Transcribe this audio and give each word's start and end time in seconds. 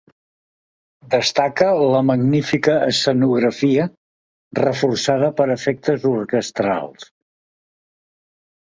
Destaca 1.15 1.67
la 1.95 1.99
magnífica 2.07 2.77
escenografia, 2.93 3.87
reforçada 4.63 5.31
per 5.43 5.49
efectes 5.59 6.11
orquestrals. 6.17 7.09